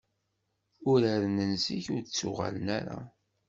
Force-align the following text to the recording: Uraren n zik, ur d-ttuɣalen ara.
Uraren 0.91 1.37
n 1.51 1.53
zik, 1.63 1.85
ur 1.95 2.01
d-ttuɣalen 2.03 2.67
ara. 2.77 2.99